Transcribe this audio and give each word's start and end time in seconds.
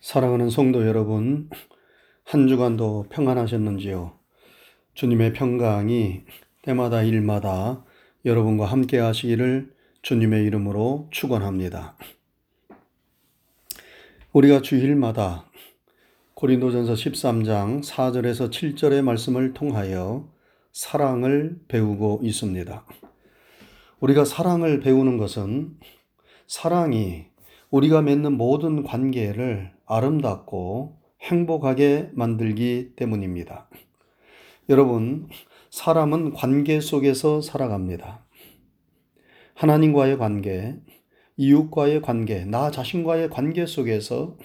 사랑하는 0.00 0.48
성도 0.48 0.86
여러분, 0.86 1.50
한 2.24 2.46
주간도 2.46 3.06
평안하셨는지요? 3.10 4.16
주님의 4.94 5.32
평강이 5.32 6.22
때마다 6.62 7.02
일마다 7.02 7.84
여러분과 8.24 8.66
함께 8.66 8.98
하시기를 9.00 9.74
주님의 10.02 10.44
이름으로 10.44 11.08
축원합니다. 11.10 11.96
우리가 14.32 14.62
주일마다 14.62 15.50
고린도전서 16.34 16.92
13장 16.92 17.82
4절에서 17.82 18.50
7절의 18.50 19.02
말씀을 19.02 19.52
통하여 19.52 20.32
사랑을 20.72 21.58
배우고 21.66 22.20
있습니다. 22.22 22.86
우리가 23.98 24.24
사랑을 24.24 24.78
배우는 24.78 25.16
것은 25.16 25.76
사랑이 26.46 27.26
우리가 27.70 28.00
맺는 28.02 28.34
모든 28.34 28.84
관계를 28.84 29.76
아름답고 29.88 30.98
행복하게 31.22 32.10
만들기 32.12 32.92
때문입니다. 32.96 33.68
여러분, 34.68 35.28
사람은 35.70 36.34
관계 36.34 36.80
속에서 36.80 37.40
살아갑니다. 37.40 38.24
하나님과의 39.54 40.18
관계, 40.18 40.76
이웃과의 41.36 42.02
관계, 42.02 42.44
나 42.44 42.70
자신과의 42.70 43.30
관계 43.30 43.66
속에서 43.66 44.36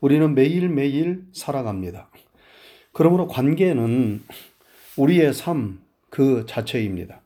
우리는 0.00 0.34
매일매일 0.34 1.24
살아갑니다. 1.32 2.10
그러므로 2.92 3.26
관계는 3.26 4.22
우리의 4.96 5.32
삶 5.32 5.88
그 6.10 6.46
자체입니다. 6.46 7.22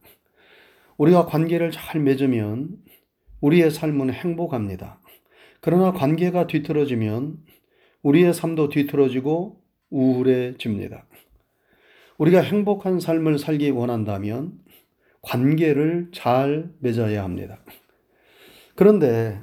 우리가 0.97 1.27
관계를 1.27 1.71
잘 1.71 2.01
맺으면 2.01 2.77
우리의 3.41 3.71
삶은 3.71 4.13
행복합니다. 4.13 5.01
그러나 5.61 5.93
관계가 5.93 6.47
뒤틀어지면 6.47 7.39
우리의 8.03 8.35
삶도 8.35 8.69
뒤틀어지고 8.69 9.61
우울해집니다. 9.91 11.05
우리가 12.19 12.41
행복한 12.41 13.01
삶을 13.01 13.39
살기 13.39 13.71
원한다면 13.71 14.59
관계를 15.23 16.11
잘 16.13 16.71
맺어야 16.81 17.23
합니다. 17.23 17.59
그런데 18.75 19.41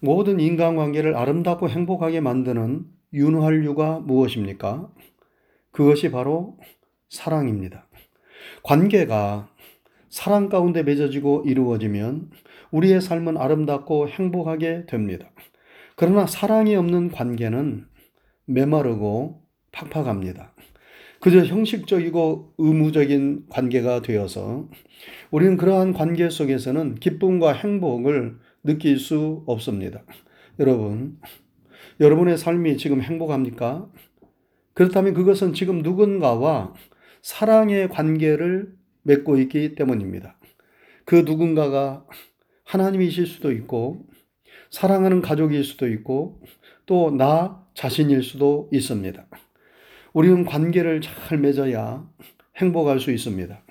모든 0.00 0.40
인간관계를 0.40 1.14
아름답고 1.14 1.68
행복하게 1.68 2.20
만드는 2.20 2.84
윤활유가 3.14 4.00
무엇입니까? 4.00 4.90
그것이 5.70 6.10
바로 6.10 6.58
사랑입니다. 7.08 7.86
관계가 8.62 9.48
사랑 10.08 10.48
가운데 10.48 10.82
맺어지고 10.82 11.44
이루어지면 11.46 12.30
우리의 12.70 13.00
삶은 13.00 13.36
아름답고 13.36 14.08
행복하게 14.08 14.86
됩니다. 14.86 15.30
그러나 15.96 16.26
사랑이 16.26 16.74
없는 16.74 17.10
관계는 17.10 17.86
메마르고 18.46 19.42
팍팍합니다. 19.72 20.54
그저 21.20 21.44
형식적이고 21.44 22.54
의무적인 22.58 23.46
관계가 23.48 24.02
되어서 24.02 24.68
우리는 25.30 25.56
그러한 25.56 25.92
관계 25.92 26.28
속에서는 26.28 26.96
기쁨과 26.96 27.52
행복을 27.52 28.38
느낄 28.64 28.98
수 28.98 29.44
없습니다. 29.46 30.02
여러분, 30.58 31.18
여러분의 32.00 32.38
삶이 32.38 32.76
지금 32.76 33.00
행복합니까? 33.00 33.88
그렇다면 34.74 35.14
그것은 35.14 35.54
지금 35.54 35.78
누군가와 35.82 36.74
사랑의 37.22 37.88
관계를 37.88 38.74
맺고 39.02 39.38
있기 39.38 39.74
때문입니다. 39.74 40.38
그 41.04 41.16
누군가가 41.26 42.04
하나님이실 42.64 43.26
수도 43.26 43.52
있고, 43.52 44.06
사랑하는 44.70 45.20
가족일 45.20 45.64
수도 45.64 45.88
있고, 45.88 46.40
또 46.86 47.10
나 47.10 47.61
자신일 47.74 48.22
수도 48.22 48.68
있습니다. 48.72 49.26
우리는 50.12 50.44
관계를 50.44 51.00
잘 51.00 51.38
맺어야 51.38 52.06
행복할 52.56 53.00
수 53.00 53.10
있습니다. 53.10 53.62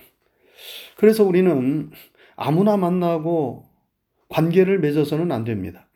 그래서 0.98 1.24
우리는 1.24 1.92
아무나 2.36 2.78
만나고 2.78 3.66
관계를 4.30 4.80
맺어서는 4.80 5.32
안 5.32 5.44
됩니다. 5.44 5.88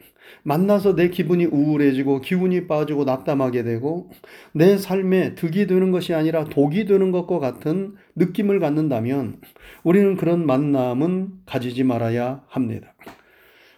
만나서 0.43 0.95
내 0.95 1.09
기분이 1.09 1.45
우울해지고 1.45 2.21
기운이 2.21 2.67
빠지고 2.67 3.03
낙담하게 3.03 3.63
되고 3.63 4.11
내 4.53 4.77
삶에 4.77 5.33
득이 5.35 5.65
되는 5.65 5.91
것이 5.91 6.13
아니라 6.13 6.43
독이 6.45 6.85
되는 6.85 7.11
것과 7.11 7.39
같은 7.39 7.95
느낌을 8.15 8.59
갖는다면 8.59 9.41
우리는 9.83 10.15
그런 10.15 10.45
만남은 10.45 11.29
가지지 11.45 11.83
말아야 11.83 12.43
합니다. 12.47 12.93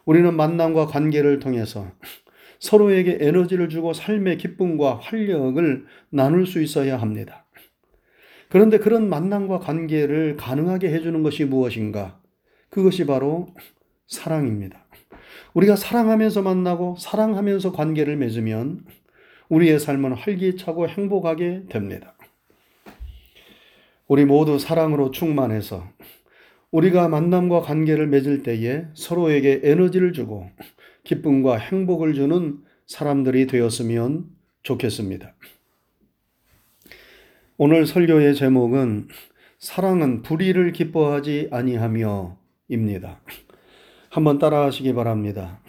우리는 0.05 0.35
만남과 0.35 0.87
관계를 0.87 1.39
통해서 1.39 1.87
서로에게 2.59 3.17
에너지를 3.21 3.69
주고 3.69 3.93
삶의 3.93 4.37
기쁨과 4.37 4.99
활력을 5.01 5.85
나눌 6.09 6.45
수 6.45 6.61
있어야 6.61 6.97
합니다. 6.97 7.45
그런데 8.49 8.77
그런 8.77 9.09
만남과 9.09 9.59
관계를 9.59 10.37
가능하게 10.37 10.89
해주는 10.89 11.21
것이 11.23 11.45
무엇인가? 11.45 12.21
그것이 12.69 13.05
바로 13.05 13.47
사랑입니다. 14.07 14.85
우리가 15.53 15.75
사랑하면서 15.75 16.41
만나고 16.41 16.95
사랑하면서 16.99 17.71
관계를 17.71 18.15
맺으면 18.17 18.85
우리의 19.49 19.79
삶은 19.79 20.13
활기차고 20.13 20.87
행복하게 20.87 21.63
됩니다. 21.69 22.15
우리 24.07 24.23
모두 24.23 24.59
사랑으로 24.59 25.11
충만해서 25.11 25.83
우리가 26.71 27.07
만남과 27.07 27.61
관계를 27.61 28.07
맺을 28.07 28.43
때에 28.43 28.85
서로에게 28.93 29.61
에너지를 29.63 30.13
주고 30.13 30.49
기쁨과 31.07 31.57
행복을 31.57 32.13
주는 32.13 32.59
사람들이 32.85 33.47
되었으면 33.47 34.25
좋겠습니다. 34.63 35.33
오늘 37.55 37.87
설교의 37.87 38.35
제목은 38.35 39.07
사랑은 39.57 40.21
불의를 40.21 40.73
기뻐하지 40.73 41.47
아니하며입니다. 41.49 43.21
한번 44.09 44.37
따라하시기 44.37 44.93
바랍니다. 44.93 45.61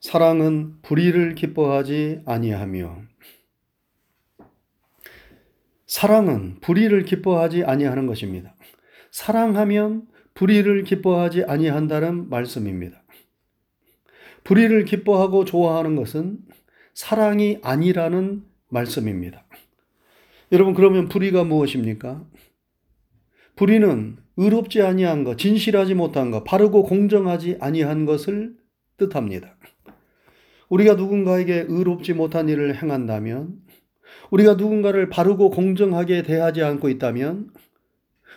사랑은 0.00 0.82
불의를 0.82 1.34
기뻐하지 1.34 2.20
아니하며 2.26 2.98
사랑은 5.86 6.60
불의를 6.60 7.04
기뻐하지 7.04 7.64
아니하는 7.64 8.06
것입니다. 8.06 8.54
사랑하면 9.10 10.06
불의를 10.34 10.84
기뻐하지 10.84 11.44
아니한다는 11.44 12.28
말씀입니다. 12.28 13.05
불의를 14.46 14.84
기뻐하고 14.84 15.44
좋아하는 15.44 15.96
것은 15.96 16.38
사랑이 16.94 17.58
아니라는 17.62 18.44
말씀입니다. 18.68 19.44
여러분 20.52 20.72
그러면 20.72 21.08
불의가 21.08 21.42
무엇입니까? 21.42 22.24
불의는 23.56 24.18
의롭지 24.36 24.82
아니한 24.82 25.24
것, 25.24 25.36
진실하지 25.36 25.94
못한 25.94 26.30
것, 26.30 26.44
바르고 26.44 26.84
공정하지 26.84 27.56
아니한 27.60 28.06
것을 28.06 28.54
뜻합니다. 28.98 29.56
우리가 30.68 30.94
누군가에게 30.94 31.64
의롭지 31.68 32.12
못한 32.12 32.48
일을 32.48 32.80
행한다면, 32.80 33.56
우리가 34.30 34.54
누군가를 34.54 35.08
바르고 35.08 35.50
공정하게 35.50 36.22
대하지 36.22 36.62
않고 36.62 36.88
있다면, 36.88 37.50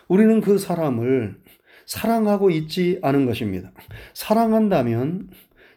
우리는 0.07 0.41
그 0.41 0.57
사람을 0.57 1.39
사랑하고 1.85 2.49
있지 2.49 2.97
않은 3.03 3.25
것입니다. 3.27 3.71
사랑한다면, 4.13 5.29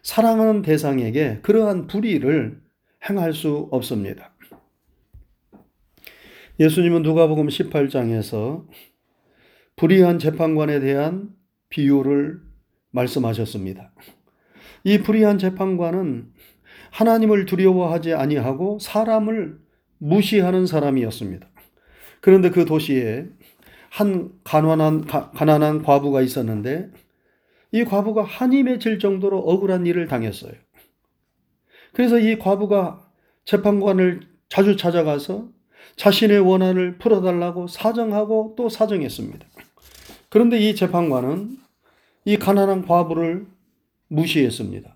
사랑하는 0.03 0.61
대상에게 0.61 1.39
그러한 1.41 1.87
불의를 1.87 2.61
행할 3.09 3.33
수 3.33 3.69
없습니다. 3.71 4.33
예수님은 6.59 7.01
누가복음 7.01 7.47
18장에서 7.47 8.65
불의한 9.75 10.19
재판관에 10.19 10.79
대한 10.79 11.29
비유를 11.69 12.41
말씀하셨습니다. 12.91 13.91
이 14.83 14.99
불의한 14.99 15.39
재판관은 15.39 16.31
하나님을 16.91 17.45
두려워하지 17.45 18.13
아니하고 18.13 18.77
사람을 18.79 19.57
무시하는 19.97 20.67
사람이었습니다. 20.67 21.47
그런데 22.21 22.51
그 22.51 22.65
도시에 22.65 23.25
한 23.89 24.31
가난한, 24.43 25.05
가 25.05 25.31
난한 25.45 25.81
과부가 25.81 26.21
있었는데 26.21 26.91
이 27.73 27.83
과부가 27.83 28.23
한이 28.23 28.61
맺힐 28.63 28.99
정도로 28.99 29.39
억울한 29.39 29.87
일을 29.87 30.07
당했어요. 30.07 30.53
그래서 31.91 32.19
이 32.19 32.37
과부가 32.37 33.09
재판관을 33.45 34.21
자주 34.47 34.77
찾아가서 34.77 35.49
자신의 35.95 36.39
원한을 36.39 36.99
풀어달라고 36.99 37.65
사정하고 37.67 38.53
또 38.55 38.69
사정했습니다. 38.69 39.45
그런데 40.29 40.59
이 40.59 40.75
재판관은 40.75 41.57
이 42.25 42.37
가난한 42.37 42.85
과부를 42.85 43.47
무시했습니다. 44.07 44.95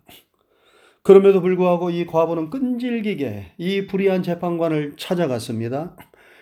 그럼에도 1.01 1.41
불구하고 1.41 1.89
이 1.89 2.05
과부는 2.05 2.51
끈질기게 2.51 3.53
이 3.57 3.87
불의한 3.87 4.21
재판관을 4.21 4.93
찾아갔습니다. 4.97 5.95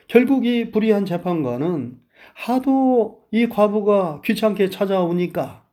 결국 0.09 0.45
이 0.45 0.71
불의한 0.71 1.05
재판관은 1.05 1.97
하도 2.33 3.25
이 3.31 3.47
과부가 3.47 4.21
귀찮게 4.25 4.69
찾아오니까 4.69 5.64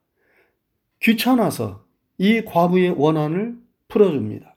귀찮아서 1.03 1.85
이 2.19 2.43
과부의 2.45 2.91
원한을 2.91 3.57
풀어줍니다. 3.89 4.57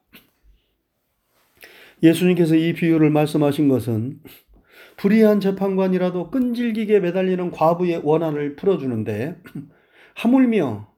예수님께서 2.03 2.55
이 2.55 2.73
비유를 2.73 3.09
말씀하신 3.09 3.67
것은 3.67 4.19
불의한 4.97 5.39
재판관이라도 5.39 6.29
끈질기게 6.29 6.99
매달리는 6.99 7.51
과부의 7.51 8.01
원한을 8.03 8.55
풀어주는데 8.55 9.37
하물며 10.15 10.93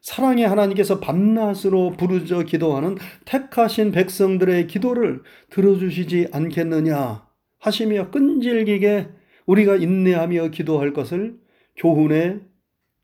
사랑의 0.00 0.46
하나님께서 0.46 1.00
밤낮으로 1.00 1.92
부르짖어 1.92 2.42
기도하는 2.42 2.96
택하신 3.24 3.92
백성들의 3.92 4.66
기도를 4.66 5.22
들어주시지 5.50 6.28
않겠느냐 6.32 7.26
하시며 7.58 8.10
끈질기게 8.10 9.08
우리가 9.46 9.76
인내하며 9.76 10.48
기도할 10.48 10.92
것을 10.92 11.38
교훈해 11.76 12.40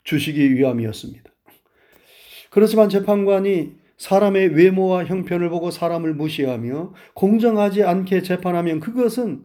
주시기 0.03 0.55
위함이었습니다. 0.57 1.31
그렇지만 2.51 2.89
재판관이 2.89 3.77
사람의 3.99 4.55
외모와 4.55 5.05
형편을 5.05 5.51
보고 5.51 5.71
사람을 5.71 6.15
무시하며 6.15 6.95
공정하지 7.15 7.83
않게 7.83 8.23
재판하면 8.23 8.81
그것은 8.81 9.45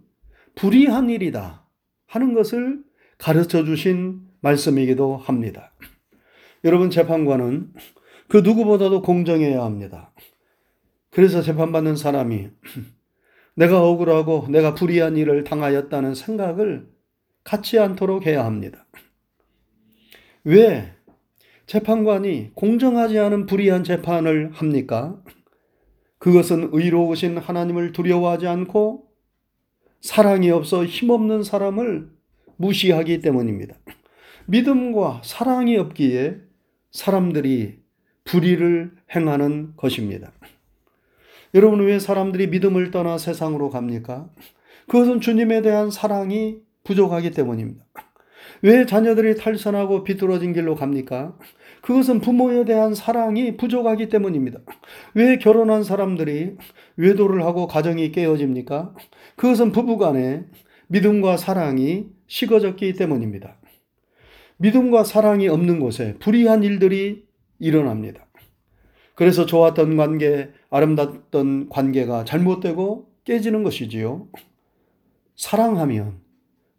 불의한 0.55 1.09
일이다 1.09 1.65
하는 2.05 2.33
것을 2.33 2.83
가르쳐 3.17 3.65
주신 3.65 4.21
말씀이기도 4.41 5.17
합니다. 5.17 5.73
여러분, 6.63 6.89
재판관은 6.89 7.73
그 8.27 8.37
누구보다도 8.37 9.01
공정해야 9.01 9.63
합니다. 9.63 10.13
그래서 11.09 11.41
재판받는 11.41 11.95
사람이 11.95 12.49
내가 13.55 13.83
억울하고 13.83 14.47
내가 14.49 14.73
불의한 14.73 15.17
일을 15.17 15.43
당하였다는 15.43 16.15
생각을 16.15 16.89
갖지 17.43 17.79
않도록 17.79 18.25
해야 18.25 18.45
합니다. 18.45 18.85
왜 20.43 20.92
재판관이 21.73 22.51
공정하지 22.53 23.17
않은 23.17 23.47
불의한 23.47 23.83
재판을 23.83 24.51
합니까? 24.53 25.19
그것은 26.19 26.69
의로우신 26.71 27.39
하나님을 27.39 27.93
두려워하지 27.93 28.45
않고 28.45 29.07
사랑이 29.99 30.51
없어 30.51 30.85
힘없는 30.85 31.41
사람을 31.41 32.11
무시하기 32.57 33.21
때문입니다. 33.21 33.73
믿음과 34.45 35.21
사랑이 35.23 35.75
없기에 35.77 36.41
사람들이 36.91 37.79
불의를 38.23 38.91
행하는 39.15 39.73
것입니다. 39.75 40.31
여러분, 41.55 41.83
왜 41.83 41.97
사람들이 41.97 42.49
믿음을 42.49 42.91
떠나 42.91 43.17
세상으로 43.17 43.71
갑니까? 43.71 44.29
그것은 44.87 45.21
주님에 45.21 45.63
대한 45.63 45.89
사랑이 45.89 46.59
부족하기 46.83 47.31
때문입니다. 47.31 47.83
왜 48.61 48.85
자녀들이 48.85 49.35
탈선하고 49.37 50.03
비뚤어진 50.03 50.53
길로 50.53 50.75
갑니까? 50.75 51.35
그것은 51.83 52.21
부모에 52.21 52.63
대한 52.63 52.95
사랑이 52.95 53.57
부족하기 53.57 54.07
때문입니다. 54.07 54.59
왜 55.15 55.37
결혼한 55.37 55.83
사람들이 55.83 56.55
외도를 56.95 57.43
하고 57.43 57.67
가정이 57.67 58.13
깨어집니까? 58.13 58.95
그것은 59.35 59.73
부부 59.73 59.97
간에 59.97 60.45
믿음과 60.87 61.35
사랑이 61.35 62.07
식어졌기 62.27 62.93
때문입니다. 62.93 63.57
믿음과 64.57 65.03
사랑이 65.03 65.49
없는 65.49 65.81
곳에 65.81 66.15
불의한 66.19 66.63
일들이 66.63 67.25
일어납니다. 67.59 68.27
그래서 69.15 69.45
좋았던 69.45 69.97
관계, 69.97 70.51
아름답던 70.69 71.67
관계가 71.67 72.23
잘못되고 72.23 73.09
깨지는 73.25 73.63
것이지요. 73.63 74.29
사랑하면 75.35 76.21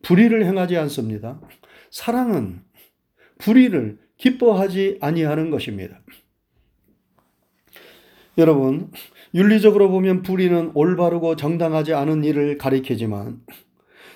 불의를 0.01 0.47
행하지 0.47 0.79
않습니다. 0.79 1.43
사랑은 1.91 2.63
불의를 3.37 4.04
기뻐하지 4.25 4.97
아니하는 5.03 5.51
것입니다. 5.51 6.01
여러분, 8.39 8.91
윤리적으로 9.35 9.91
보면 9.91 10.23
불의는 10.23 10.71
올바르고 10.73 11.37
정당하지 11.37 11.93
않은 11.93 12.25
일을 12.25 12.57
가리키지만 12.57 13.43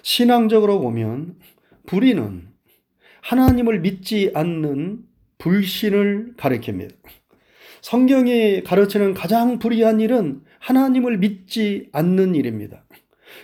신앙적으로 0.00 0.80
보면 0.80 1.36
불의는 1.84 2.48
하나님을 3.20 3.80
믿지 3.80 4.30
않는 4.32 5.00
불신을 5.36 6.36
가리킵니다. 6.38 6.94
성경이 7.82 8.62
가르치는 8.62 9.12
가장 9.12 9.58
불의한 9.58 10.00
일은 10.00 10.40
하나님을 10.58 11.18
믿지 11.18 11.90
않는 11.92 12.34
일입니다. 12.34 12.86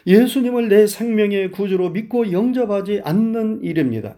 예수님을 0.06 0.70
내 0.70 0.86
생명의 0.86 1.50
구주로 1.50 1.90
믿고 1.90 2.32
영접하지 2.32 3.02
않는 3.04 3.62
일입니다. 3.62 4.16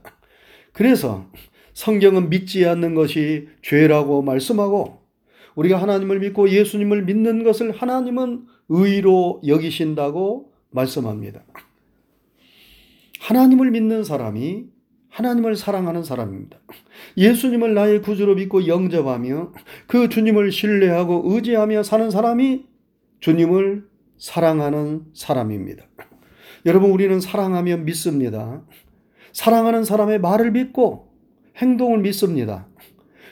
그래서 0.72 1.28
성경은 1.76 2.30
믿지 2.30 2.66
않는 2.66 2.94
것이 2.94 3.48
죄라고 3.60 4.22
말씀하고 4.22 5.02
우리가 5.56 5.76
하나님을 5.76 6.20
믿고 6.20 6.48
예수님을 6.48 7.04
믿는 7.04 7.44
것을 7.44 7.70
하나님은 7.70 8.46
의로 8.70 9.42
여기신다고 9.46 10.52
말씀합니다. 10.70 11.42
하나님을 13.20 13.72
믿는 13.72 14.04
사람이 14.04 14.64
하나님을 15.10 15.54
사랑하는 15.54 16.02
사람입니다. 16.02 16.58
예수님을 17.18 17.74
나의 17.74 18.00
구주로 18.00 18.36
믿고 18.36 18.66
영접하며 18.66 19.52
그 19.86 20.08
주님을 20.08 20.52
신뢰하고 20.52 21.24
의지하며 21.26 21.82
사는 21.82 22.10
사람이 22.10 22.64
주님을 23.20 23.86
사랑하는 24.16 25.04
사람입니다. 25.12 25.84
여러분, 26.64 26.90
우리는 26.90 27.20
사랑하며 27.20 27.78
믿습니다. 27.78 28.62
사랑하는 29.32 29.84
사람의 29.84 30.20
말을 30.20 30.52
믿고 30.52 31.05
행동을 31.56 31.98
믿습니다. 31.98 32.66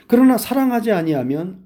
그러나 0.07 0.37
사랑하지 0.37 0.91
아니하면 0.91 1.63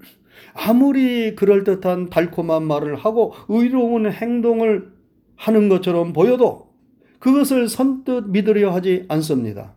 아무리 0.54 1.34
그럴듯한 1.34 2.10
달콤한 2.10 2.64
말을 2.64 2.96
하고 2.96 3.34
의로운 3.48 4.10
행동을 4.10 4.92
하는 5.36 5.68
것처럼 5.68 6.12
보여도 6.12 6.70
그것을 7.18 7.68
선뜻 7.68 8.28
믿으려 8.28 8.72
하지 8.72 9.04
않습니다. 9.08 9.74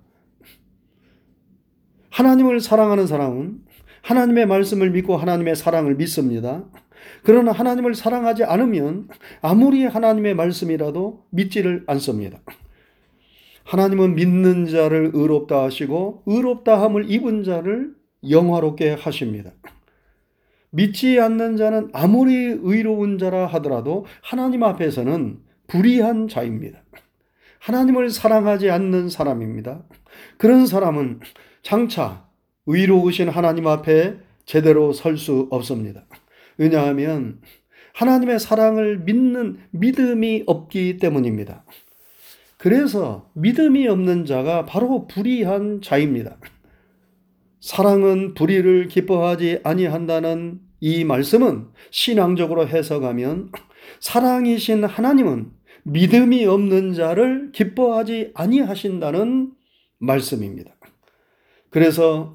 하나님을 2.09 2.59
사랑하는 2.59 3.07
사람은 3.07 3.59
하나님의 4.01 4.45
말씀을 4.45 4.91
믿고 4.91 5.18
하나님의 5.18 5.56
사랑을 5.56 5.95
믿습니다. 5.95 6.63
그러나 7.24 7.51
하나님을 7.51 7.95
사랑하지 7.95 8.44
않으면 8.44 9.09
아무리 9.41 9.86
하나님의 9.86 10.36
말씀이라도 10.36 11.25
믿지를 11.31 11.83
않습니다. 11.88 12.39
하나님은 13.63 14.15
믿는 14.15 14.68
자를 14.68 15.12
의롭다 15.13 15.63
하시고 15.63 16.24
의롭다 16.25 16.81
함을 16.81 17.10
입은 17.10 17.44
자를 17.44 17.94
영화롭게 18.30 18.94
하십니다. 18.94 19.51
믿지 20.69 21.19
않는 21.19 21.57
자는 21.57 21.89
아무리 21.94 22.33
의로운 22.62 23.18
자라 23.18 23.45
하더라도 23.48 24.06
하나님 24.21 24.63
앞에서는 24.63 25.39
불의한 25.67 26.27
자입니다. 26.27 26.84
하나님을 27.60 28.10
사랑하지 28.10 28.70
않는 28.72 29.10
사람입니다. 29.10 29.84
그런 30.38 30.65
사람은 30.65 31.20
장차 31.62 32.27
의로우신 32.65 33.29
하나님 33.29 33.67
앞에 33.67 34.17
제대로 34.46 34.93
설 34.93 35.17
수 35.17 35.48
없습니다. 35.51 36.05
왜냐하면 36.58 37.39
하나님의 37.93 38.39
사랑을 38.39 39.00
믿는 39.00 39.60
믿음이 39.72 40.43
없기 40.48 40.98
때문입니다. 40.98 41.63
그래서 42.63 43.29
믿음이 43.34 43.89
없는 43.89 44.24
자가 44.24 44.63
바로 44.63 45.05
불의한 45.05 45.82
자입니다. 45.82 46.38
사랑은 47.60 48.36
불의를 48.36 48.88
기뻐하지 48.88 49.60
아니한다는 49.65 50.62
이 50.79 51.03
말씀은 51.03 51.67
신앙적으로 51.91 52.65
해석하면 52.65 53.51
사랑이신 54.00 54.86
하나님은 54.86 55.51
믿음이 55.84 56.46
없는 56.46 56.93
자를 56.93 57.51
기뻐하지 57.51 58.32
아니하신다는 58.34 59.51
말씀입니다. 59.98 60.74
그래서 61.70 62.34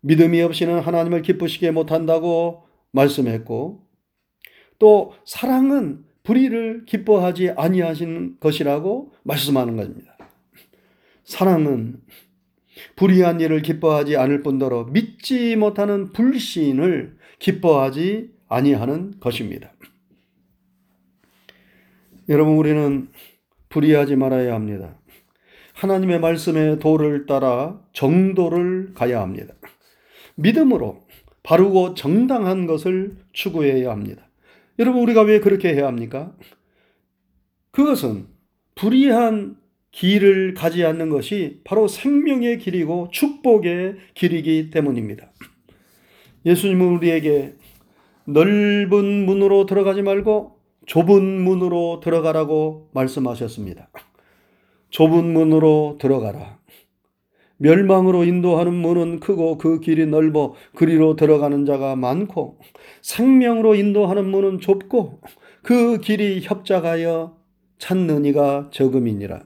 믿음이 0.00 0.42
없이는 0.42 0.80
하나님을 0.80 1.22
기쁘시게 1.22 1.70
못한다고 1.70 2.64
말씀했고 2.90 3.86
또 4.80 5.12
사랑은 5.24 6.07
불의를 6.28 6.84
기뻐하지 6.84 7.52
아니하신 7.56 8.36
것이라고 8.38 9.14
말씀하는 9.22 9.76
것입니다. 9.76 10.18
사랑은 11.24 12.02
불의한 12.96 13.40
일을 13.40 13.62
기뻐하지 13.62 14.18
않을 14.18 14.42
뿐더러 14.42 14.84
믿지 14.92 15.56
못하는 15.56 16.12
불신을 16.12 17.16
기뻐하지 17.38 18.30
아니하는 18.46 19.18
것입니다. 19.20 19.72
여러분 22.28 22.56
우리는 22.56 23.08
불의하지 23.70 24.16
말아야 24.16 24.54
합니다. 24.54 24.98
하나님의 25.72 26.20
말씀의 26.20 26.78
도를 26.78 27.24
따라 27.24 27.80
정도를 27.94 28.92
가야 28.92 29.22
합니다. 29.22 29.54
믿음으로 30.34 31.06
바르고 31.42 31.94
정당한 31.94 32.66
것을 32.66 33.16
추구해야 33.32 33.90
합니다. 33.90 34.27
여러분, 34.78 35.02
우리가 35.02 35.22
왜 35.22 35.40
그렇게 35.40 35.74
해야 35.74 35.86
합니까? 35.86 36.34
그것은 37.70 38.26
불의한 38.74 39.56
길을 39.90 40.54
가지 40.54 40.84
않는 40.84 41.08
것이 41.08 41.60
바로 41.64 41.88
생명의 41.88 42.58
길이고 42.58 43.08
축복의 43.10 43.96
길이기 44.14 44.70
때문입니다. 44.70 45.32
예수님은 46.46 46.96
우리에게 46.96 47.54
넓은 48.26 49.26
문으로 49.26 49.66
들어가지 49.66 50.02
말고 50.02 50.58
좁은 50.86 51.42
문으로 51.42 52.00
들어가라고 52.02 52.90
말씀하셨습니다. 52.92 53.88
좁은 54.90 55.32
문으로 55.32 55.98
들어가라. 56.00 56.58
멸망으로 57.58 58.24
인도하는 58.24 58.74
문은 58.74 59.20
크고 59.20 59.58
그 59.58 59.80
길이 59.80 60.06
넓어 60.06 60.54
그리로 60.74 61.16
들어가는 61.16 61.64
자가 61.64 61.96
많고 61.96 62.58
생명으로 63.02 63.74
인도하는 63.74 64.28
문은 64.28 64.60
좁고 64.60 65.20
그 65.62 65.98
길이 65.98 66.40
협작하여 66.42 67.36
찾는 67.78 68.24
이가 68.24 68.70
적음이니라. 68.72 69.42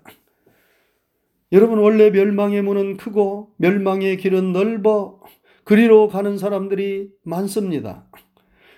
여러분 1.52 1.78
원래 1.78 2.10
멸망의 2.10 2.62
문은 2.62 2.96
크고 2.96 3.50
멸망의 3.58 4.16
길은 4.16 4.52
넓어 4.52 5.20
그리로 5.64 6.08
가는 6.08 6.38
사람들이 6.38 7.10
많습니다. 7.24 8.06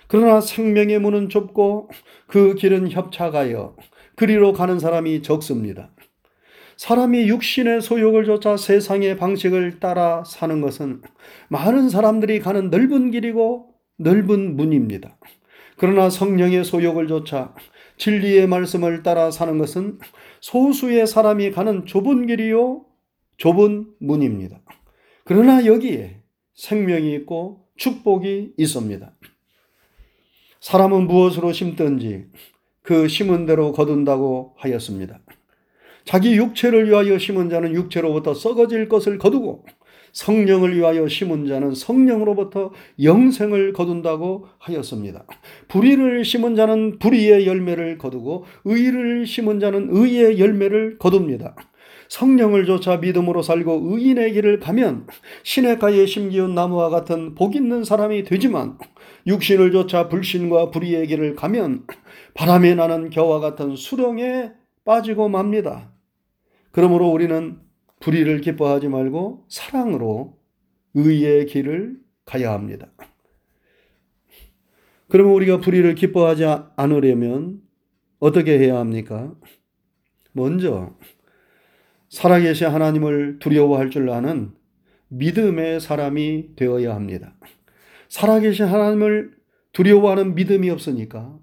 그러나 0.07 0.39
생명의 0.41 0.99
문은 0.99 1.29
좁고 1.29 1.89
그 2.27 2.55
길은 2.55 2.91
협착하여 2.91 3.75
그리로 4.15 4.53
가는 4.53 4.79
사람이 4.79 5.21
적습니다. 5.21 5.91
사람이 6.77 7.27
육신의 7.29 7.81
소욕을 7.81 8.25
쫓아 8.25 8.57
세상의 8.57 9.17
방식을 9.17 9.79
따라 9.79 10.23
사는 10.25 10.61
것은 10.61 11.01
많은 11.49 11.89
사람들이 11.89 12.39
가는 12.39 12.69
넓은 12.69 13.11
길이고 13.11 13.73
넓은 13.97 14.55
문입니다. 14.55 15.17
그러나 15.77 16.09
성령의 16.09 16.65
소욕을 16.65 17.07
쫓아 17.07 17.53
진리의 17.97 18.47
말씀을 18.47 19.03
따라 19.03 19.31
사는 19.31 19.57
것은 19.57 19.99
소수의 20.41 21.07
사람이 21.07 21.51
가는 21.51 21.85
좁은 21.85 22.27
길이요, 22.27 22.85
좁은 23.37 23.87
문입니다. 23.99 24.61
그러나 25.23 25.65
여기에 25.65 26.21
생명이 26.55 27.13
있고 27.15 27.67
축복이 27.77 28.53
있습니다. 28.57 29.13
사람은 30.59 31.07
무엇으로 31.07 31.51
심든지 31.51 32.25
그 32.81 33.07
심은 33.07 33.45
대로 33.45 33.71
거둔다고 33.71 34.55
하였습니다. 34.57 35.19
자기 36.05 36.35
육체를 36.35 36.87
위하여 36.87 37.17
심은 37.17 37.49
자는 37.49 37.73
육체로부터 37.73 38.33
썩어질 38.33 38.87
것을 38.87 39.17
거두고 39.17 39.65
성령을 40.13 40.77
위하여 40.77 41.07
심은 41.09 41.45
자는 41.45 41.75
성령으로부터 41.75 42.71
영생을 43.03 43.73
거둔다고 43.73 44.47
하였습니다. 44.59 45.25
불의를 45.67 46.23
심은 46.23 46.55
자는 46.55 46.99
불의의 46.99 47.45
열매를 47.45 47.97
거두고 47.97 48.45
의를 48.63 49.25
심은 49.25 49.59
자는 49.59 49.89
의의 49.91 50.39
열매를 50.39 50.97
거둡니다. 50.99 51.55
성령을 52.07 52.65
조차 52.65 52.97
믿음으로 52.97 53.41
살고 53.41 53.81
의인의 53.83 54.33
길을 54.33 54.59
가면 54.59 55.07
시냇가에 55.43 56.05
심기운 56.05 56.55
나무와 56.55 56.89
같은 56.89 57.35
복 57.35 57.55
있는 57.55 57.83
사람이 57.83 58.23
되지만 58.23 58.77
육신을 59.27 59.71
조차 59.71 60.07
불신과 60.07 60.69
불의의 60.69 61.07
길을 61.07 61.35
가면 61.35 61.87
바람에 62.35 62.75
나는 62.75 63.09
겨와 63.09 63.39
같은 63.39 63.75
수렁에 63.75 64.51
빠지고 64.85 65.29
맙니다. 65.29 65.94
그러므로 66.75 67.07
우리는 67.07 67.57
불의를 68.01 68.41
기뻐하지 68.41 68.89
말고 68.89 69.45
사랑으로 69.47 70.37
의의 70.93 71.45
길을 71.45 71.97
가야 72.25 72.51
합니다. 72.51 72.91
그러면 75.07 75.35
우리가 75.35 75.61
불의를 75.61 75.95
기뻐하지 75.95 76.43
않으려면 76.75 77.61
어떻게 78.19 78.59
해야 78.59 78.77
합니까? 78.77 79.33
먼저 80.33 80.97
살아계신 82.09 82.67
하나님을 82.67 83.39
두려워할 83.39 83.89
줄 83.89 84.09
아는 84.09 84.51
믿음의 85.07 85.79
사람이 85.79 86.57
되어야 86.57 86.93
합니다. 86.93 87.37
살아계신 88.09 88.65
하나님을 88.65 89.31
두려워하는 89.71 90.35
믿음이 90.35 90.69
없으니까 90.71 91.39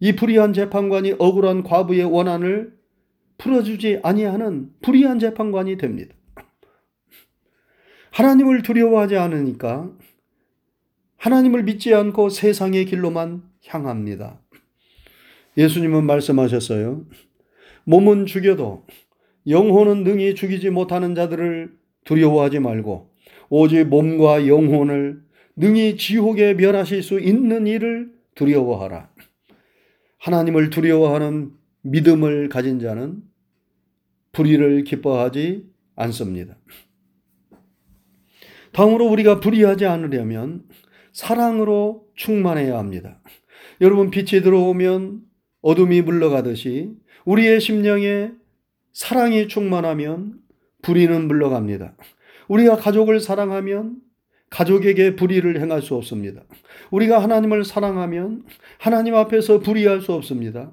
이 0.00 0.16
불의한 0.16 0.52
재판관이 0.52 1.14
억울한 1.20 1.62
과부의 1.62 2.02
원한을 2.02 2.82
풀어주지 3.38 4.00
아니하는 4.02 4.70
불의한 4.82 5.18
재판관이 5.18 5.76
됩니다. 5.76 6.14
하나님을 8.10 8.62
두려워하지 8.62 9.16
않으니까 9.16 9.90
하나님을 11.16 11.64
믿지 11.64 11.94
않고 11.94 12.28
세상의 12.28 12.84
길로만 12.84 13.42
향합니다. 13.66 14.40
예수님은 15.56 16.04
말씀하셨어요. 16.04 17.06
몸은 17.84 18.26
죽여도 18.26 18.86
영혼은 19.48 20.04
능히 20.04 20.34
죽이지 20.34 20.70
못하는 20.70 21.14
자들을 21.14 21.76
두려워하지 22.04 22.60
말고 22.60 23.10
오직 23.48 23.84
몸과 23.84 24.46
영혼을 24.46 25.22
능히 25.56 25.96
지옥에 25.96 26.54
멸하실 26.54 27.02
수 27.02 27.20
있는 27.20 27.66
일을 27.66 28.12
두려워하라. 28.34 29.10
하나님을 30.18 30.70
두려워하는 30.70 31.52
믿음을 31.84 32.48
가진 32.48 32.80
자는 32.80 33.22
불의를 34.32 34.84
기뻐하지 34.84 35.66
않습니다. 35.96 36.56
다음으로 38.72 39.06
우리가 39.06 39.38
불의하지 39.40 39.86
않으려면 39.86 40.64
사랑으로 41.12 42.06
충만해야 42.16 42.76
합니다. 42.78 43.20
여러분, 43.80 44.10
빛이 44.10 44.42
들어오면 44.42 45.20
어둠이 45.60 46.02
물러가듯이 46.02 46.90
우리의 47.24 47.60
심령에 47.60 48.32
사랑이 48.92 49.46
충만하면 49.48 50.40
불의는 50.82 51.28
물러갑니다. 51.28 51.96
우리가 52.48 52.76
가족을 52.76 53.20
사랑하면 53.20 53.96
가족에게 54.50 55.16
불의를 55.16 55.60
행할 55.60 55.82
수 55.82 55.94
없습니다. 55.94 56.44
우리가 56.90 57.22
하나님을 57.22 57.64
사랑하면 57.64 58.44
하나님 58.78 59.14
앞에서 59.14 59.60
불의할 59.60 60.00
수 60.00 60.12
없습니다. 60.12 60.72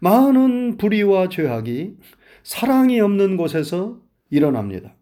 많은 0.00 0.76
불의와 0.76 1.28
죄악이 1.28 1.96
사랑이 2.42 3.00
없는 3.00 3.36
곳에서 3.36 4.00
일어납니다. 4.30 4.94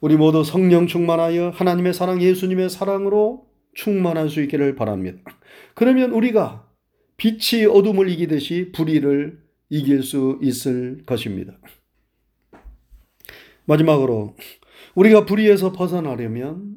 우리 0.00 0.16
모두 0.16 0.44
성령 0.44 0.86
충만하여 0.86 1.50
하나님의 1.50 1.94
사랑, 1.94 2.22
예수님의 2.22 2.70
사랑으로 2.70 3.46
충만할 3.74 4.28
수 4.28 4.42
있기를 4.42 4.74
바랍니다. 4.74 5.18
그러면 5.74 6.12
우리가 6.12 6.66
빛이 7.16 7.64
어둠을 7.64 8.08
이기듯이 8.10 8.72
불의를 8.72 9.40
이길 9.68 10.02
수 10.02 10.38
있을 10.42 11.02
것입니다. 11.06 11.58
마지막으로 13.64 14.36
우리가 14.94 15.26
불의에서 15.26 15.72
벗어나려면 15.72 16.76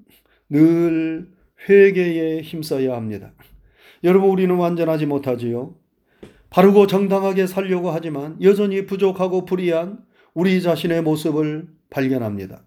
늘 0.49 1.29
회개에 1.69 2.41
힘써야 2.41 2.95
합니다. 2.95 3.33
여러분 4.03 4.29
우리는 4.29 4.53
완전하지 4.55 5.05
못하지요. 5.05 5.75
바르고 6.49 6.87
정당하게 6.87 7.47
살려고 7.47 7.91
하지만 7.91 8.37
여전히 8.41 8.85
부족하고 8.85 9.45
불의한 9.45 9.99
우리 10.33 10.61
자신의 10.61 11.03
모습을 11.03 11.67
발견합니다. 11.89 12.63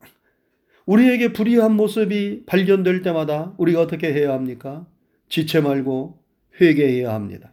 우리에게 0.87 1.33
불의한 1.33 1.75
모습이 1.75 2.45
발견될 2.47 3.03
때마다 3.03 3.55
우리가 3.59 3.81
어떻게 3.81 4.13
해야 4.13 4.33
합니까? 4.33 4.87
지체 5.29 5.61
말고 5.61 6.19
회개해야 6.61 7.13
합니다. 7.13 7.53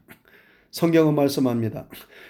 성경은 0.72 1.16
말씀합니다. 1.16 1.88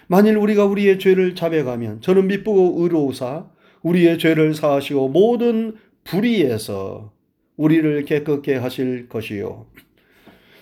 만일 0.07 0.37
우리가 0.37 0.65
우리의 0.65 0.99
죄를 0.99 1.35
자백하면 1.35 2.01
저는 2.01 2.27
미쁘고 2.27 2.81
의로우사 2.83 3.47
우리의 3.81 4.17
죄를 4.17 4.53
사하시고 4.53 5.09
모든 5.09 5.75
불의에서 6.03 7.13
우리를 7.57 8.05
깨끗게 8.05 8.55
하실 8.55 9.09
것이요. 9.09 9.67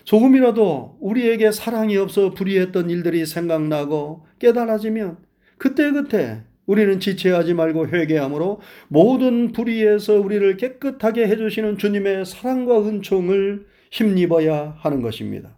조금이라도 0.07 0.97
우리에게 1.01 1.51
사랑이 1.51 1.97
없어 1.97 2.29
불의했던 2.31 2.89
일들이 2.89 3.25
생각나고 3.25 4.25
깨달아지면 4.39 5.17
그때그때 5.57 6.45
우리는 6.65 7.01
지체하지 7.01 7.53
말고 7.53 7.89
회개함으로 7.89 8.61
모든 8.87 9.51
불의에서 9.51 10.13
우리를 10.21 10.55
깨끗하게 10.55 11.27
해주시는 11.27 11.77
주님의 11.77 12.25
사랑과 12.25 12.87
은총을 12.87 13.67
힘입어야 13.91 14.77
하는 14.79 15.01
것입니다. 15.01 15.57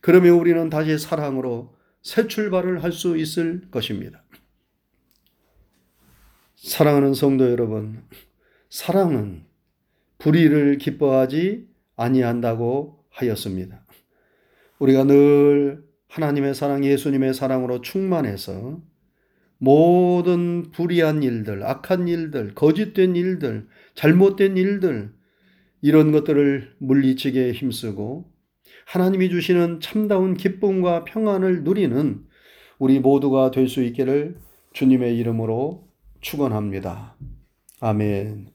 그러면 0.00 0.38
우리는 0.38 0.70
다시 0.70 0.98
사랑으로 0.98 1.74
새 2.00 2.26
출발을 2.26 2.82
할 2.82 2.92
수 2.92 3.14
있을 3.18 3.68
것입니다. 3.70 4.24
사랑하는 6.56 7.12
성도 7.12 7.50
여러분, 7.50 8.04
사랑은 8.70 9.44
불의를 10.16 10.78
기뻐하지 10.78 11.68
아니한다고 11.96 13.03
하였습니다. 13.14 13.84
우리가 14.78 15.04
늘 15.04 15.82
하나님의 16.08 16.54
사랑, 16.54 16.84
예수님의 16.84 17.34
사랑으로 17.34 17.80
충만해서 17.80 18.80
모든 19.58 20.70
불의한 20.70 21.22
일들, 21.22 21.64
악한 21.64 22.08
일들, 22.08 22.54
거짓된 22.54 23.16
일들, 23.16 23.66
잘못된 23.94 24.56
일들, 24.56 25.12
이런 25.80 26.12
것들을 26.12 26.76
물리치게 26.78 27.52
힘쓰고 27.52 28.30
하나님이 28.86 29.30
주시는 29.30 29.80
참다운 29.80 30.34
기쁨과 30.34 31.04
평안을 31.04 31.64
누리는 31.64 32.24
우리 32.78 33.00
모두가 33.00 33.50
될 33.50 33.68
수 33.68 33.82
있기를 33.82 34.36
주님의 34.72 35.16
이름으로 35.18 35.88
축원합니다. 36.20 37.16
아멘. 37.80 38.48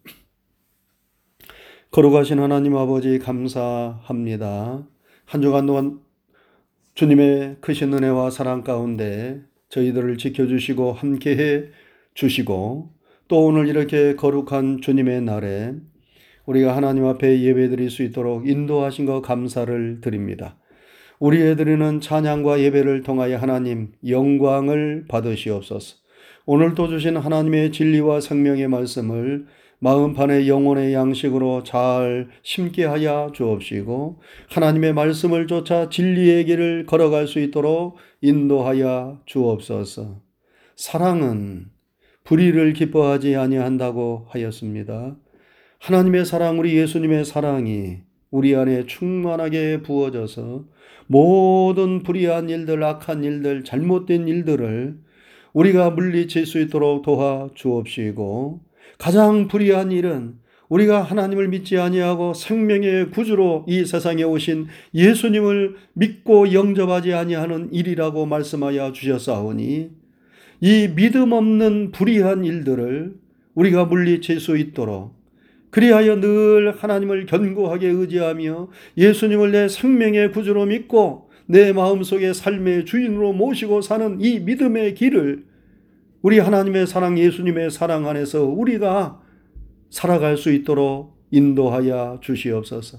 거룩하신 1.91 2.39
하나님 2.39 2.77
아버지 2.77 3.17
감사합니다. 3.17 4.85
한 5.25 5.41
주간 5.41 5.65
동안 5.65 5.99
주님의 6.93 7.57
크신 7.61 7.91
은혜와 7.91 8.29
사랑 8.29 8.63
가운데 8.63 9.41
저희들을 9.69 10.19
지켜주시고 10.19 10.93
함께해 10.93 11.63
주시고 12.13 12.91
또 13.27 13.43
오늘 13.43 13.67
이렇게 13.67 14.15
거룩한 14.15 14.81
주님의 14.81 15.21
날에 15.21 15.73
우리가 16.45 16.75
하나님 16.75 17.05
앞에 17.05 17.41
예배드릴 17.41 17.89
수 17.89 18.03
있도록 18.03 18.47
인도하신 18.47 19.07
것 19.07 19.21
감사를 19.21 19.99
드립니다. 20.01 20.57
우리의 21.17 21.55
드리는 21.55 21.99
찬양과 21.99 22.59
예배를 22.59 23.01
통하여 23.01 23.37
하나님 23.37 23.93
영광을 24.07 25.05
받으시옵소서. 25.07 25.95
오늘도 26.45 26.87
주신 26.87 27.17
하나님의 27.17 27.71
진리와 27.71 28.21
생명의 28.21 28.67
말씀을 28.67 29.47
마음판의 29.79 30.49
영혼의 30.49 30.93
양식으로 30.93 31.63
잘 31.63 32.27
심게 32.43 32.83
하여 32.83 33.31
주옵시고 33.33 34.19
하나님의 34.49 34.93
말씀을 34.93 35.47
쫓아 35.47 35.89
진리의 35.89 36.45
길을 36.45 36.85
걸어갈 36.85 37.27
수 37.27 37.39
있도록 37.39 37.97
인도하여 38.21 39.21
주옵소서. 39.25 40.21
사랑은 40.75 41.67
불의를 42.25 42.73
기뻐하지 42.73 43.35
아니한다고 43.35 44.27
하였습니다. 44.29 45.15
하나님의 45.79 46.25
사랑, 46.25 46.59
우리 46.59 46.75
예수님의 46.75 47.23
사랑이 47.23 47.99
우리 48.31 48.55
안에 48.55 48.85
충만하게 48.85 49.81
부어져서 49.81 50.65
모든 51.07 52.03
불의한 52.03 52.49
일들, 52.49 52.83
악한 52.83 53.23
일들, 53.23 53.63
잘못된 53.63 54.27
일들을 54.27 54.99
우리가 55.53 55.89
물리칠 55.89 56.45
수 56.45 56.59
있도록 56.59 57.01
도와 57.01 57.49
주옵시고 57.55 58.68
가장 58.97 59.47
불의한 59.47 59.91
일은 59.91 60.35
우리가 60.69 61.01
하나님을 61.01 61.47
믿지 61.47 61.77
아니하고 61.77 62.33
생명의 62.33 63.09
구주로 63.09 63.65
이 63.67 63.85
세상에 63.85 64.23
오신 64.23 64.67
예수님을 64.93 65.75
믿고 65.93 66.53
영접하지 66.53 67.13
아니하는 67.13 67.73
일이라고 67.73 68.25
말씀하여 68.25 68.91
주셨사오니 68.91 69.89
이 70.61 70.87
믿음 70.95 71.31
없는 71.31 71.91
불의한 71.91 72.45
일들을 72.45 73.15
우리가 73.55 73.85
물리칠 73.85 74.39
수 74.39 74.57
있도록 74.57 75.17
그리하여 75.71 76.19
늘 76.19 76.75
하나님을 76.77 77.25
견고하게 77.25 77.87
의지하며 77.87 78.69
예수님을 78.97 79.51
내 79.51 79.67
생명의 79.67 80.31
구주로 80.31 80.65
믿고 80.65 81.29
내 81.45 81.73
마음속에 81.73 82.33
삶의 82.33 82.85
주인으로 82.85 83.33
모시고 83.33 83.81
사는 83.81 84.21
이 84.21 84.39
믿음의 84.39 84.93
길을 84.95 85.45
우리 86.21 86.39
하나님의 86.39 86.85
사랑, 86.85 87.17
예수님의 87.17 87.71
사랑 87.71 88.07
안에서 88.07 88.43
우리가 88.43 89.21
살아갈 89.89 90.37
수 90.37 90.51
있도록 90.51 91.17
인도하여 91.31 92.19
주시옵소서. 92.21 92.97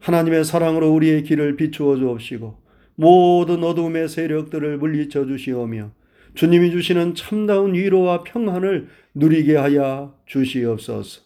하나님의 0.00 0.44
사랑으로 0.44 0.92
우리의 0.92 1.24
길을 1.24 1.56
비추어 1.56 1.96
주옵시고 1.96 2.56
모든 2.94 3.64
어둠의 3.64 4.08
세력들을 4.08 4.78
물리쳐 4.78 5.26
주시오며 5.26 5.90
주님이 6.34 6.70
주시는 6.70 7.14
참다운 7.16 7.74
위로와 7.74 8.22
평안을 8.22 8.88
누리게 9.14 9.56
하여 9.56 10.14
주시옵소서. 10.26 11.22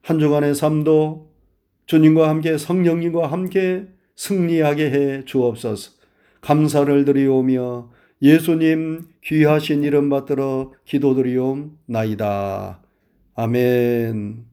한 0.00 0.18
주간의 0.18 0.54
삶도 0.54 1.30
주님과 1.86 2.28
함께 2.28 2.56
성령님과 2.56 3.30
함께 3.30 3.86
승리하게 4.16 4.90
해 4.90 5.24
주옵소서. 5.26 5.92
감사를 6.40 7.04
드리오며 7.04 7.91
예수님 8.22 9.08
귀하신 9.24 9.82
이름 9.82 10.08
받들어 10.08 10.72
기도드리옵나이다. 10.84 12.80
아멘. 13.34 14.51